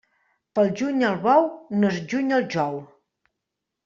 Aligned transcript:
Pel 0.59 0.69
juny 0.79 1.03
el 1.09 1.19
bou 1.25 1.45
no 1.81 1.91
es 1.97 1.99
juny 2.13 2.33
al 2.39 2.47
jou. 2.57 2.81